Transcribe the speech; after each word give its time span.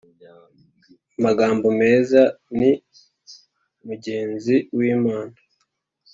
amagambo 1.17 1.67
meza 1.81 2.21
ni 2.57 2.71
mugenzi 3.87 4.55
w'Imana 4.77 5.37